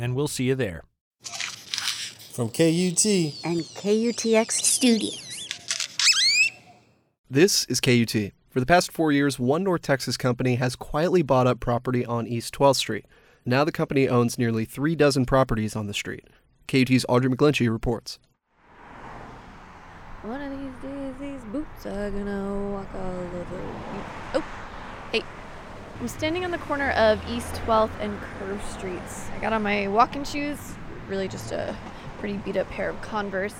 and 0.00 0.16
we'll 0.16 0.28
see 0.28 0.44
you 0.44 0.54
there. 0.54 0.82
From 2.32 2.48
KUT 2.48 3.04
and 3.44 3.60
KUTX 3.76 4.52
Studios. 4.52 5.26
This 7.28 7.64
is 7.66 7.80
KUT. 7.80 8.32
For 8.48 8.58
the 8.58 8.66
past 8.66 8.90
four 8.90 9.12
years, 9.12 9.38
one 9.38 9.62
North 9.62 9.82
Texas 9.82 10.16
company 10.16 10.56
has 10.56 10.74
quietly 10.74 11.22
bought 11.22 11.46
up 11.46 11.60
property 11.60 12.04
on 12.04 12.26
East 12.26 12.54
12th 12.54 12.76
Street. 12.76 13.04
Now 13.44 13.62
the 13.62 13.72
company 13.72 14.08
owns 14.08 14.38
nearly 14.38 14.64
three 14.64 14.96
dozen 14.96 15.26
properties 15.26 15.76
on 15.76 15.86
the 15.86 15.94
street. 15.94 16.26
KUT's 16.66 17.04
Audrey 17.08 17.30
McGlinchey 17.30 17.70
reports. 17.70 18.18
One 20.22 20.40
of 20.40 20.50
these 20.50 20.90
days, 20.90 21.14
these 21.20 21.44
boots 21.52 21.86
are 21.86 22.10
gonna 22.10 22.70
walk 22.72 22.88
all 22.94 23.00
over 23.00 23.56
you. 23.56 23.72
Hey, 23.89 23.89
I'm 26.00 26.08
standing 26.08 26.46
on 26.46 26.50
the 26.50 26.56
corner 26.56 26.92
of 26.92 27.20
East 27.28 27.52
12th 27.66 27.90
and 28.00 28.18
Curve 28.38 28.62
Streets. 28.72 29.28
I 29.36 29.38
got 29.38 29.52
on 29.52 29.62
my 29.62 29.86
walking 29.86 30.24
shoes, 30.24 30.56
really 31.08 31.28
just 31.28 31.52
a 31.52 31.76
pretty 32.20 32.38
beat 32.38 32.56
up 32.56 32.70
pair 32.70 32.88
of 32.88 33.02
Converse. 33.02 33.54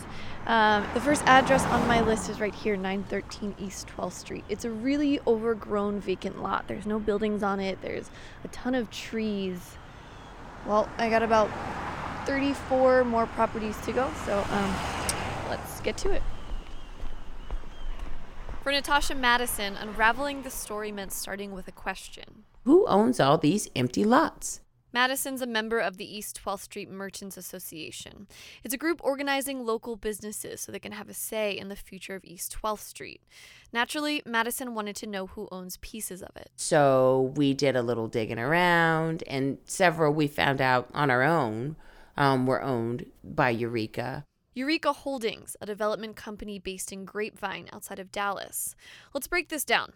Um, 0.47 0.87
the 0.95 1.03
first 1.03 1.23
address 1.27 1.63
on 1.67 1.87
my 1.87 2.01
list 2.01 2.31
is 2.31 2.41
right 2.41 2.55
here, 2.55 2.79
913 2.79 3.57
East 3.59 3.89
12th 3.89 4.13
Street. 4.13 4.45
It's 4.49 4.65
a 4.65 4.71
really 4.71 5.21
overgrown 5.27 6.01
vacant 6.01 6.43
lot. 6.43 6.67
There's 6.67 6.87
no 6.87 6.99
buildings 6.99 7.43
on 7.43 7.61
it, 7.61 7.83
there's 7.83 8.11
a 8.43 8.49
ton 8.49 8.75
of 8.75 8.91
trees. 8.91 9.77
Well, 10.67 10.89
I 10.97 11.11
got 11.11 11.23
about 11.23 11.51
34 12.25 13.05
more 13.05 13.27
properties 13.27 13.77
to 13.85 13.93
go, 13.93 14.11
so 14.25 14.39
um, 14.51 14.75
let's 15.51 15.81
get 15.81 15.99
to 15.99 16.11
it. 16.11 16.23
For 18.63 18.73
Natasha 18.73 19.15
Madison, 19.15 19.75
unraveling 19.77 20.43
the 20.43 20.51
story 20.51 20.93
meant 20.93 21.13
starting 21.13 21.53
with 21.53 21.67
a 21.67 21.73
question 21.73 22.45
Who 22.65 22.87
owns 22.87 23.19
all 23.19 23.39
these 23.39 23.71
empty 23.75 24.05
lots? 24.05 24.61
Madison's 24.93 25.41
a 25.41 25.47
member 25.47 25.79
of 25.79 25.97
the 25.97 26.05
East 26.05 26.39
12th 26.45 26.61
Street 26.61 26.91
Merchants 26.91 27.39
Association. 27.39 28.27
It's 28.63 28.75
a 28.75 28.79
group 28.79 29.01
organizing 29.03 29.65
local 29.65 29.97
businesses 29.97 30.61
so 30.61 30.73
they 30.73 30.79
can 30.79 30.93
have 30.93 31.09
a 31.09 31.15
say 31.15 31.57
in 31.57 31.69
the 31.69 31.77
future 31.77 32.15
of 32.15 32.25
East 32.25 32.55
12th 32.63 32.81
Street. 32.81 33.23
Naturally, 33.73 34.21
Madison 34.27 34.75
wanted 34.75 34.97
to 34.97 35.07
know 35.07 35.29
who 35.29 35.49
owns 35.51 35.79
pieces 35.79 36.23
of 36.23 36.37
it. 36.37 36.51
So 36.57 37.33
we 37.37 37.55
did 37.55 37.77
a 37.77 37.83
little 37.83 38.09
digging 38.09 38.39
around, 38.39 39.23
and 39.27 39.57
several 39.65 40.13
we 40.13 40.27
found 40.27 40.61
out 40.61 40.91
on 40.93 41.11
our 41.11 41.23
own 41.23 41.77
um, 42.19 42.47
were 42.47 42.63
owned 42.63 43.07
by 43.25 43.49
Eureka. 43.49 44.27
Eureka 44.61 44.93
Holdings, 44.93 45.57
a 45.63 45.65
development 45.65 46.17
company 46.17 46.59
based 46.59 46.93
in 46.93 47.07
Grapevine 47.07 47.71
outside 47.73 47.99
of 47.99 48.13
Dallas. 48.13 48.77
Let's 49.15 49.27
break 49.27 49.49
this 49.49 49.65
down. 49.65 49.95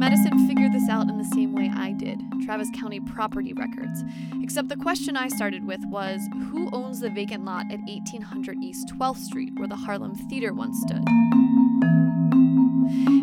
Madison 0.00 0.48
figured 0.48 0.72
this 0.72 0.88
out 0.88 1.08
in 1.08 1.16
the 1.16 1.30
same 1.32 1.52
way 1.52 1.70
I 1.72 1.92
did 1.92 2.20
Travis 2.44 2.66
County 2.74 2.98
property 2.98 3.52
records. 3.52 4.02
Except 4.42 4.68
the 4.68 4.74
question 4.74 5.16
I 5.16 5.28
started 5.28 5.64
with 5.64 5.78
was 5.84 6.20
who 6.50 6.68
owns 6.72 6.98
the 6.98 7.10
vacant 7.10 7.44
lot 7.44 7.66
at 7.70 7.78
1800 7.82 8.56
East 8.60 8.88
12th 8.98 9.18
Street 9.18 9.52
where 9.54 9.68
the 9.68 9.76
Harlem 9.76 10.16
Theater 10.16 10.52
once 10.52 10.76
stood? 10.80 11.04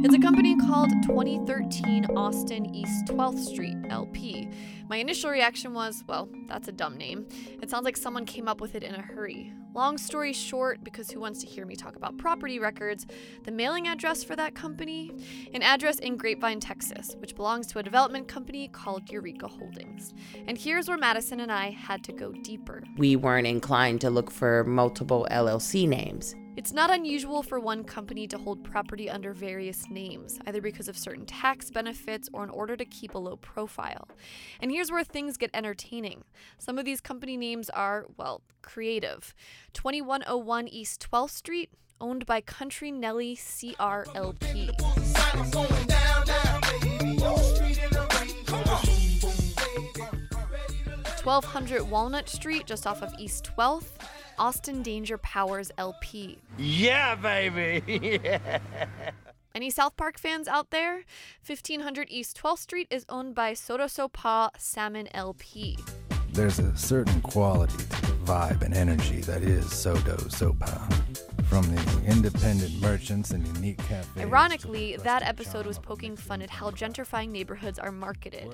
It's 0.06 0.16
a 0.16 0.20
company 0.20 0.56
called 0.56 0.92
2013 1.04 2.06
Austin 2.16 2.74
East 2.74 3.08
12th 3.08 3.44
Street 3.44 3.76
LP. 3.90 4.50
My 4.90 4.98
initial 4.98 5.30
reaction 5.30 5.74
was, 5.74 6.04
well, 6.08 6.30
that's 6.48 6.70
a 6.70 6.72
dumb 6.72 6.98
name. 6.98 7.28
It 7.62 7.70
sounds 7.70 7.84
like 7.84 7.98
someone 7.98 8.26
came 8.26 8.48
up 8.48 8.62
with 8.62 8.74
it 8.74 8.84
in 8.84 8.96
a 8.96 9.02
hurry. 9.02 9.52
Long 9.74 9.98
story 9.98 10.32
short, 10.32 10.82
because 10.82 11.12
who 11.12 11.20
wants 11.20 11.42
to 11.42 11.46
hear 11.46 11.66
me 11.66 11.76
talk 11.76 11.98
about 11.98 12.18
property 12.18 12.58
records, 12.58 13.06
the 13.44 13.52
mailing 13.52 13.88
address 13.88 14.24
for 14.24 14.36
that 14.38 14.56
company? 14.56 15.12
An 15.54 15.62
address 15.62 16.00
in 16.00 16.16
Grapevine, 16.16 16.62
Texas, 16.62 17.16
which 17.20 17.36
belongs 17.36 17.68
to 17.68 17.80
a 17.80 17.84
development 17.84 18.30
company 18.30 18.70
called 18.70 19.12
Eureka 19.12 19.48
Holdings. 19.48 20.14
And 20.48 20.58
here's 20.58 20.88
where 20.88 20.98
Madison 20.98 21.42
and 21.42 21.52
I 21.52 21.72
had 21.72 22.02
to 22.06 22.14
go 22.14 22.32
deeper. 22.32 22.82
We 22.98 23.18
weren't 23.18 23.46
inclined 23.46 24.00
to 24.02 24.10
look 24.10 24.32
for 24.32 24.64
multiple 24.64 25.28
LLC 25.30 25.88
names. 25.88 26.34
It's 26.58 26.74
not 26.74 26.90
unusual 26.90 27.44
for 27.44 27.60
one 27.60 27.84
company 27.84 28.26
to 28.30 28.38
hold 28.40 28.64
property 28.64 29.12
under 29.12 29.32
various 29.32 29.88
names, 29.92 30.40
either 30.48 30.60
because 30.60 30.88
of 30.88 30.98
certain 30.98 31.24
tax 31.24 31.70
benefits 31.70 32.30
or 32.34 32.44
in 32.44 32.50
order 32.50 32.76
to 32.76 32.84
keep 32.84 33.14
a 33.14 33.20
low 33.20 33.36
profile. 33.36 34.08
And 34.60 34.72
here's 34.72 34.90
where 34.90 35.04
things 35.04 35.38
get 35.38 35.52
entertaining. 35.54 36.24
Some 36.58 36.80
of 36.80 36.86
these 36.86 37.00
company 37.00 37.38
names 37.38 37.70
are, 37.70 38.08
well, 38.18 38.42
creative. 38.64 39.36
2101 39.74 40.68
East 40.70 41.08
12th 41.12 41.30
Street, 41.30 41.70
owned 42.02 42.26
by 42.26 42.42
Country 42.42 42.90
Nelly 42.90 43.36
CRLP. 43.36 44.72
1200 51.24 51.84
Walnut 51.84 52.30
Street, 52.30 52.66
just 52.66 52.88
off 52.88 53.04
of 53.04 53.14
East 53.20 53.48
12th, 53.56 53.97
Austin 54.40 54.82
Danger 54.82 55.18
Powers 55.18 55.72
LP. 55.78 56.38
Yeah, 56.58 57.16
baby! 57.16 57.84
yeah. 58.24 58.60
Any 59.56 59.70
South 59.72 59.98
Park 59.98 60.20
fans 60.20 60.48
out 60.48 60.70
there? 60.70 61.04
1500 61.46 62.08
East 62.12 62.40
12th 62.42 62.60
Street 62.60 62.88
is 62.92 63.06
owned 63.10 63.34
by 63.34 63.54
Soda 63.54 63.90
Pa 64.10 64.52
Salmon 64.58 65.08
LP. 65.16 65.78
There's 66.38 66.60
a 66.60 66.78
certain 66.78 67.20
quality 67.22 67.76
to 67.78 68.02
the 68.02 68.14
vibe 68.24 68.62
and 68.62 68.72
energy 68.72 69.22
that 69.22 69.42
is 69.42 69.66
Sodo 69.66 70.18
Sopa. 70.30 70.80
From 71.46 71.64
the 71.74 72.04
independent 72.06 72.80
merchants 72.80 73.32
and 73.32 73.44
unique 73.56 73.80
cafes. 73.80 74.22
Ironically, 74.22 74.98
that 74.98 75.24
episode 75.24 75.66
was 75.66 75.80
poking 75.80 76.16
fun 76.16 76.44
at 76.44 76.52
how 76.52 76.70
gentrifying 76.70 77.30
neighborhoods 77.30 77.80
are 77.80 77.92
marketed. 77.92 78.54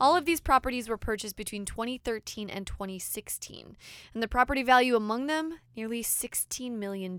All 0.00 0.14
of 0.14 0.24
these 0.24 0.40
properties 0.40 0.88
were 0.88 0.96
purchased 0.96 1.34
between 1.34 1.64
2013 1.64 2.48
and 2.48 2.64
2016, 2.64 3.76
and 4.14 4.22
the 4.22 4.28
property 4.28 4.62
value 4.62 4.94
among 4.94 5.26
them 5.26 5.58
nearly 5.74 6.04
$16 6.04 6.70
million. 6.70 7.18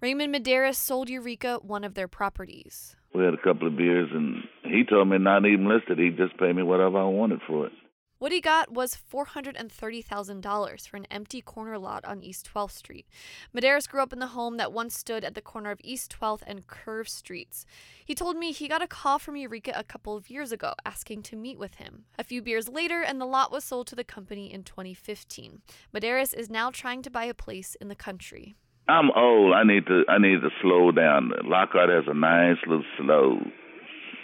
Raymond 0.00 0.32
Medeiros 0.32 0.76
sold 0.76 1.08
Eureka 1.08 1.58
one 1.60 1.82
of 1.82 1.94
their 1.94 2.06
properties. 2.06 2.94
We 3.12 3.24
had 3.24 3.34
a 3.34 3.42
couple 3.42 3.66
of 3.66 3.76
beers, 3.76 4.10
and 4.12 4.44
he 4.62 4.84
told 4.88 5.08
me 5.08 5.18
not 5.18 5.44
even 5.44 5.68
listed. 5.68 5.98
He'd 5.98 6.16
just 6.16 6.38
pay 6.38 6.52
me 6.52 6.62
whatever 6.62 6.98
I 6.98 7.06
wanted 7.06 7.40
for 7.48 7.66
it. 7.66 7.72
What 8.18 8.32
he 8.32 8.40
got 8.40 8.72
was 8.72 8.96
$430,000 9.12 10.88
for 10.88 10.96
an 10.96 11.06
empty 11.10 11.42
corner 11.42 11.76
lot 11.76 12.02
on 12.06 12.22
East 12.22 12.48
12th 12.52 12.70
Street. 12.70 13.06
Medeiros 13.54 13.86
grew 13.86 14.02
up 14.02 14.12
in 14.12 14.20
the 14.20 14.28
home 14.28 14.56
that 14.56 14.72
once 14.72 14.98
stood 14.98 15.22
at 15.22 15.34
the 15.34 15.42
corner 15.42 15.70
of 15.70 15.80
East 15.84 16.16
12th 16.18 16.40
and 16.46 16.66
Curve 16.66 17.10
Streets. 17.10 17.66
He 18.06 18.14
told 18.14 18.38
me 18.38 18.52
he 18.52 18.68
got 18.68 18.80
a 18.80 18.86
call 18.86 19.18
from 19.18 19.36
Eureka 19.36 19.72
a 19.76 19.84
couple 19.84 20.16
of 20.16 20.30
years 20.30 20.50
ago 20.50 20.72
asking 20.86 21.24
to 21.24 21.36
meet 21.36 21.58
with 21.58 21.74
him. 21.74 22.04
A 22.18 22.24
few 22.24 22.40
beers 22.40 22.70
later, 22.70 23.02
and 23.02 23.20
the 23.20 23.26
lot 23.26 23.52
was 23.52 23.64
sold 23.64 23.86
to 23.88 23.94
the 23.94 24.02
company 24.02 24.50
in 24.50 24.64
2015. 24.64 25.60
Medeiros 25.94 26.32
is 26.32 26.48
now 26.48 26.70
trying 26.70 27.02
to 27.02 27.10
buy 27.10 27.24
a 27.24 27.34
place 27.34 27.74
in 27.82 27.88
the 27.88 27.94
country. 27.94 28.56
I'm 28.88 29.10
old. 29.10 29.52
I 29.52 29.64
need 29.64 29.84
to. 29.88 30.04
I 30.08 30.18
need 30.18 30.40
to 30.40 30.48
slow 30.62 30.90
down. 30.90 31.32
Lockhart 31.44 31.90
has 31.90 32.04
a 32.06 32.14
nice 32.14 32.56
little 32.66 32.84
slow 32.96 33.40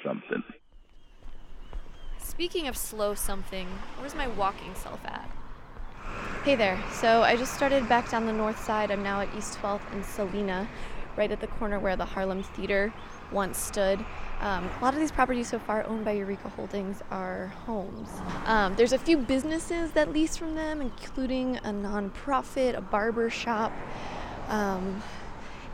something. 0.02 0.42
Speaking 2.32 2.66
of 2.66 2.78
slow 2.78 3.14
something, 3.14 3.68
where's 3.98 4.14
my 4.14 4.26
walking 4.26 4.74
self 4.74 5.04
at? 5.04 5.30
Hey 6.44 6.54
there. 6.54 6.82
So 6.90 7.20
I 7.20 7.36
just 7.36 7.52
started 7.52 7.86
back 7.90 8.10
down 8.10 8.24
the 8.24 8.32
north 8.32 8.58
side. 8.64 8.90
I'm 8.90 9.02
now 9.02 9.20
at 9.20 9.28
East 9.36 9.58
12th 9.58 9.82
and 9.92 10.02
Salina, 10.02 10.66
right 11.14 11.30
at 11.30 11.42
the 11.42 11.46
corner 11.46 11.78
where 11.78 11.94
the 11.94 12.06
Harlem 12.06 12.42
Theater 12.42 12.90
once 13.32 13.58
stood. 13.58 14.02
Um, 14.40 14.66
a 14.66 14.82
lot 14.82 14.94
of 14.94 15.00
these 15.00 15.12
properties 15.12 15.46
so 15.46 15.58
far 15.58 15.84
owned 15.86 16.06
by 16.06 16.12
Eureka 16.12 16.48
Holdings 16.48 17.02
are 17.10 17.48
homes. 17.66 18.08
Um, 18.46 18.76
there's 18.76 18.94
a 18.94 18.98
few 18.98 19.18
businesses 19.18 19.92
that 19.92 20.10
lease 20.10 20.34
from 20.34 20.54
them, 20.54 20.80
including 20.80 21.58
a 21.58 21.70
nonprofit, 21.70 22.74
a 22.74 22.80
barber 22.80 23.28
shop, 23.28 23.72
um, 24.48 25.02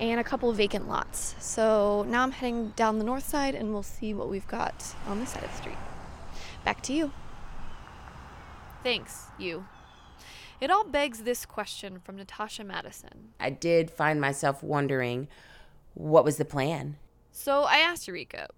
and 0.00 0.18
a 0.18 0.24
couple 0.24 0.52
vacant 0.52 0.88
lots. 0.88 1.36
So 1.38 2.04
now 2.08 2.24
I'm 2.24 2.32
heading 2.32 2.70
down 2.70 2.98
the 2.98 3.04
north 3.04 3.28
side 3.28 3.54
and 3.54 3.72
we'll 3.72 3.84
see 3.84 4.12
what 4.12 4.28
we've 4.28 4.48
got 4.48 4.96
on 5.06 5.20
this 5.20 5.30
side 5.30 5.44
of 5.44 5.52
the 5.52 5.56
street. 5.56 5.78
Back 6.64 6.82
to 6.82 6.92
you. 6.92 7.12
Thanks, 8.82 9.26
you. 9.38 9.64
It 10.60 10.70
all 10.70 10.84
begs 10.84 11.22
this 11.22 11.46
question 11.46 12.00
from 12.00 12.16
Natasha 12.16 12.64
Madison. 12.64 13.32
I 13.38 13.50
did 13.50 13.90
find 13.90 14.20
myself 14.20 14.62
wondering 14.62 15.28
what 15.94 16.24
was 16.24 16.36
the 16.36 16.44
plan? 16.44 16.96
So 17.30 17.62
I 17.62 17.78
asked 17.78 18.08
Eureka, 18.08 18.48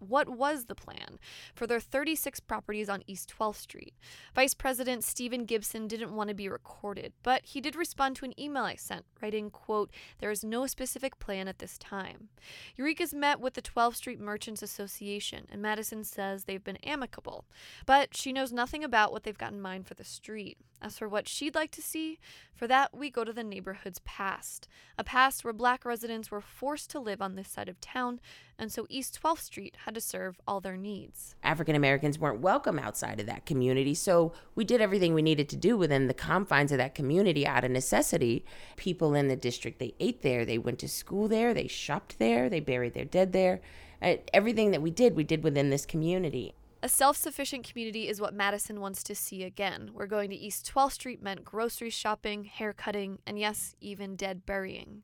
what 0.00 0.28
was 0.28 0.64
the 0.64 0.74
plan 0.74 1.18
for 1.54 1.66
their 1.66 1.80
36 1.80 2.40
properties 2.40 2.88
on 2.88 3.02
East 3.06 3.32
12th 3.38 3.56
Street. 3.56 3.94
Vice 4.34 4.54
President 4.54 5.04
Stephen 5.04 5.44
Gibson 5.44 5.88
didn't 5.88 6.14
want 6.14 6.28
to 6.28 6.34
be 6.34 6.48
recorded, 6.48 7.12
but 7.22 7.44
he 7.44 7.60
did 7.60 7.76
respond 7.76 8.16
to 8.16 8.24
an 8.24 8.38
email 8.38 8.64
I 8.64 8.74
sent, 8.74 9.04
writing, 9.20 9.50
quote, 9.50 9.90
There 10.18 10.30
is 10.30 10.44
no 10.44 10.66
specific 10.66 11.18
plan 11.18 11.48
at 11.48 11.58
this 11.58 11.78
time. 11.78 12.28
Eureka's 12.76 13.14
met 13.14 13.40
with 13.40 13.54
the 13.54 13.62
12th 13.62 13.96
Street 13.96 14.20
Merchants 14.20 14.62
Association, 14.62 15.46
and 15.50 15.62
Madison 15.62 16.04
says 16.04 16.44
they've 16.44 16.64
been 16.64 16.76
amicable, 16.76 17.44
but 17.86 18.16
she 18.16 18.32
knows 18.32 18.52
nothing 18.52 18.84
about 18.84 19.12
what 19.12 19.24
they've 19.24 19.36
got 19.36 19.52
in 19.52 19.60
mind 19.60 19.86
for 19.86 19.94
the 19.94 20.04
street. 20.04 20.58
As 20.80 20.96
for 20.96 21.08
what 21.08 21.26
she'd 21.26 21.56
like 21.56 21.72
to 21.72 21.82
see, 21.82 22.20
for 22.54 22.68
that 22.68 22.96
we 22.96 23.10
go 23.10 23.24
to 23.24 23.32
the 23.32 23.42
neighborhood's 23.42 23.98
past, 24.00 24.68
a 24.96 25.02
past 25.02 25.44
where 25.44 25.52
black 25.52 25.84
residents 25.84 26.30
were 26.30 26.40
forced 26.40 26.88
to 26.90 27.00
live 27.00 27.20
on 27.20 27.34
this 27.34 27.48
side 27.48 27.68
of 27.68 27.80
town, 27.80 28.20
and 28.56 28.70
so 28.70 28.86
East 28.88 29.18
12th 29.20 29.40
Street 29.40 29.76
had 29.86 29.94
to 29.96 30.00
serve 30.00 30.40
all 30.46 30.60
their 30.60 30.76
needs. 30.76 31.34
African 31.42 31.74
Americans 31.74 32.18
weren't 32.18 32.40
welcome 32.40 32.78
outside 32.78 33.18
of 33.18 33.26
that 33.26 33.44
community, 33.44 33.92
so 33.92 34.32
we 34.54 34.64
did 34.64 34.80
everything 34.80 35.14
we 35.14 35.22
needed 35.22 35.48
to 35.48 35.56
do 35.56 35.76
within 35.76 36.06
the 36.06 36.14
confines 36.14 36.70
of 36.70 36.78
that 36.78 36.94
community 36.94 37.44
out 37.44 37.64
of 37.64 37.72
necessity. 37.72 38.44
People 38.76 39.14
in 39.14 39.26
the 39.26 39.36
district, 39.36 39.80
they 39.80 39.94
ate 39.98 40.22
there, 40.22 40.44
they 40.44 40.58
went 40.58 40.78
to 40.78 40.88
school 40.88 41.26
there, 41.26 41.52
they 41.52 41.66
shopped 41.66 42.20
there, 42.20 42.48
they 42.48 42.60
buried 42.60 42.94
their 42.94 43.04
dead 43.04 43.32
there. 43.32 43.60
Uh, 44.00 44.14
everything 44.32 44.70
that 44.70 44.82
we 44.82 44.92
did, 44.92 45.16
we 45.16 45.24
did 45.24 45.42
within 45.42 45.70
this 45.70 45.84
community. 45.84 46.54
A 46.88 46.90
self 46.90 47.18
sufficient 47.18 47.68
community 47.68 48.08
is 48.08 48.18
what 48.18 48.32
Madison 48.32 48.80
wants 48.80 49.02
to 49.02 49.14
see 49.14 49.44
again, 49.44 49.90
where 49.92 50.06
going 50.06 50.30
to 50.30 50.36
East 50.36 50.72
12th 50.74 50.92
Street 50.92 51.22
meant 51.22 51.44
grocery 51.44 51.90
shopping, 51.90 52.44
hair 52.44 52.72
cutting, 52.72 53.18
and 53.26 53.38
yes, 53.38 53.74
even 53.78 54.16
dead 54.16 54.46
burying. 54.46 55.02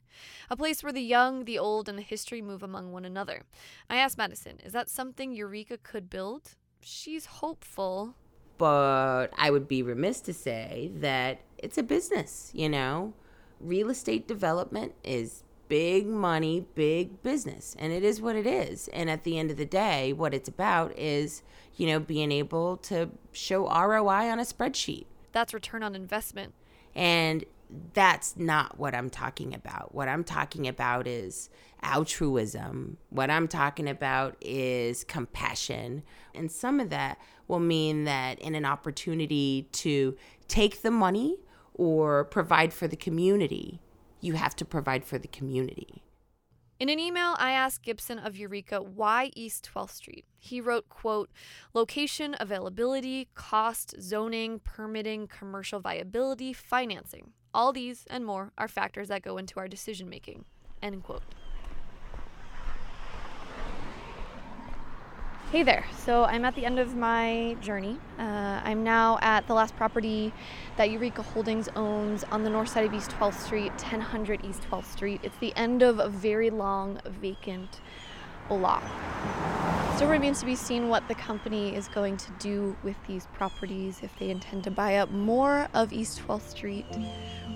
A 0.48 0.56
place 0.56 0.82
where 0.82 0.94
the 0.94 1.02
young, 1.02 1.44
the 1.44 1.58
old, 1.58 1.90
and 1.90 1.98
the 1.98 2.02
history 2.02 2.40
move 2.40 2.62
among 2.62 2.90
one 2.90 3.04
another. 3.04 3.42
I 3.90 3.96
asked 3.96 4.16
Madison, 4.16 4.60
is 4.64 4.72
that 4.72 4.88
something 4.88 5.34
Eureka 5.34 5.76
could 5.76 6.08
build? 6.08 6.56
She's 6.80 7.26
hopeful. 7.26 8.14
But 8.56 9.26
I 9.36 9.50
would 9.50 9.68
be 9.68 9.82
remiss 9.82 10.22
to 10.22 10.32
say 10.32 10.90
that 10.94 11.42
it's 11.58 11.76
a 11.76 11.82
business, 11.82 12.50
you 12.54 12.70
know? 12.70 13.12
Real 13.60 13.90
estate 13.90 14.26
development 14.26 14.94
is 15.04 15.42
big 15.74 16.06
money, 16.06 16.64
big 16.76 17.20
business, 17.24 17.74
and 17.80 17.92
it 17.92 18.04
is 18.04 18.22
what 18.22 18.36
it 18.36 18.46
is. 18.46 18.86
And 18.92 19.10
at 19.10 19.24
the 19.24 19.40
end 19.40 19.50
of 19.50 19.56
the 19.56 19.64
day, 19.64 20.12
what 20.12 20.32
it's 20.32 20.48
about 20.48 20.96
is, 20.96 21.42
you 21.74 21.88
know, 21.88 21.98
being 21.98 22.30
able 22.30 22.76
to 22.76 23.10
show 23.32 23.66
ROI 23.68 24.30
on 24.30 24.38
a 24.38 24.44
spreadsheet. 24.44 25.06
That's 25.32 25.52
return 25.52 25.82
on 25.82 25.96
investment. 25.96 26.54
And 26.94 27.44
that's 27.92 28.36
not 28.36 28.78
what 28.78 28.94
I'm 28.94 29.10
talking 29.10 29.52
about. 29.52 29.92
What 29.92 30.06
I'm 30.06 30.22
talking 30.22 30.68
about 30.68 31.08
is 31.08 31.50
altruism. 31.82 32.98
What 33.10 33.28
I'm 33.28 33.48
talking 33.48 33.88
about 33.88 34.36
is 34.40 35.02
compassion. 35.02 36.04
And 36.36 36.52
some 36.52 36.78
of 36.78 36.90
that 36.90 37.18
will 37.48 37.58
mean 37.58 38.04
that 38.04 38.38
in 38.38 38.54
an 38.54 38.64
opportunity 38.64 39.66
to 39.72 40.16
take 40.46 40.82
the 40.82 40.92
money 40.92 41.38
or 41.74 42.26
provide 42.26 42.72
for 42.72 42.86
the 42.86 42.94
community, 42.94 43.80
you 44.24 44.32
have 44.32 44.56
to 44.56 44.64
provide 44.64 45.04
for 45.04 45.18
the 45.18 45.28
community. 45.28 46.02
In 46.80 46.88
an 46.88 46.98
email, 46.98 47.36
I 47.38 47.52
asked 47.52 47.82
Gibson 47.82 48.18
of 48.18 48.36
Eureka 48.36 48.82
why 48.82 49.30
East 49.36 49.68
12th 49.72 49.92
Street. 49.92 50.24
He 50.38 50.60
wrote, 50.60 50.88
quote, 50.88 51.30
location, 51.72 52.34
availability, 52.40 53.28
cost, 53.34 53.94
zoning, 54.00 54.60
permitting, 54.60 55.28
commercial 55.28 55.78
viability, 55.78 56.52
financing. 56.52 57.32
All 57.52 57.72
these 57.72 58.04
and 58.10 58.24
more 58.24 58.52
are 58.58 58.66
factors 58.66 59.08
that 59.08 59.22
go 59.22 59.36
into 59.36 59.60
our 59.60 59.68
decision 59.68 60.08
making. 60.08 60.46
End 60.82 61.04
quote. 61.04 61.22
Hey 65.54 65.62
there. 65.62 65.86
So 65.96 66.24
I'm 66.24 66.44
at 66.44 66.56
the 66.56 66.66
end 66.66 66.80
of 66.80 66.96
my 66.96 67.56
journey. 67.60 67.96
Uh, 68.18 68.60
I'm 68.64 68.82
now 68.82 69.20
at 69.22 69.46
the 69.46 69.54
last 69.54 69.76
property 69.76 70.32
that 70.76 70.90
Eureka 70.90 71.22
Holdings 71.22 71.68
owns 71.76 72.24
on 72.24 72.42
the 72.42 72.50
north 72.50 72.70
side 72.70 72.84
of 72.84 72.92
East 72.92 73.12
12th 73.12 73.38
Street, 73.38 73.70
1000 73.70 74.44
East 74.44 74.62
12th 74.68 74.86
Street. 74.86 75.20
It's 75.22 75.38
the 75.38 75.54
end 75.54 75.82
of 75.82 76.00
a 76.00 76.08
very 76.08 76.50
long 76.50 76.98
vacant 77.20 77.80
block. 78.48 78.82
Still 79.94 80.08
remains 80.08 80.40
to 80.40 80.46
be 80.46 80.56
seen 80.56 80.88
what 80.88 81.06
the 81.06 81.14
company 81.14 81.76
is 81.76 81.86
going 81.86 82.16
to 82.16 82.32
do 82.40 82.76
with 82.82 82.96
these 83.06 83.26
properties, 83.26 84.00
if 84.02 84.10
they 84.18 84.30
intend 84.30 84.64
to 84.64 84.72
buy 84.72 84.96
up 84.96 85.12
more 85.12 85.68
of 85.72 85.92
East 85.92 86.20
12th 86.26 86.48
Street 86.48 86.86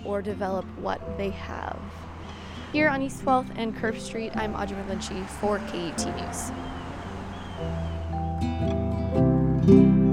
or 0.05 0.23
develop 0.23 0.65
what 0.79 1.01
they 1.19 1.31
have. 1.31 1.81
Here 2.73 2.89
on 2.91 3.03
East 3.03 3.25
12th 3.25 3.51
and 3.57 3.75
Curve 3.75 4.01
Street, 4.01 4.37
I'm 4.37 4.55
Audrey 4.55 4.77
McGlinchey 4.77 5.27
for 5.27 5.59
KUT 5.59 6.07
News. 6.17 6.53
thank 7.59 7.71
you 9.69 10.08